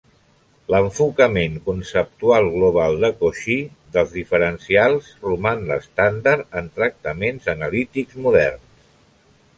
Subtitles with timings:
[0.73, 3.59] L'enfocament conceptual global de Cauchy
[3.97, 8.91] dels diferencials roman l'estàndard en tractaments analítics moderns.